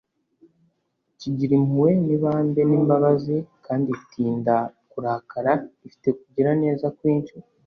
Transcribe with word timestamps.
«kigira 1.19 1.53
impuhwe 1.59 1.91
n'ibambe 2.05 2.61
n'imbabazi 2.65 3.37
kandi 3.65 3.87
itinda 3.97 4.55
kurakara 4.91 5.51
ifite 5.87 6.07
kugira 6.19 6.51
neza 6.63 6.85
kwinshi.» 6.97 7.35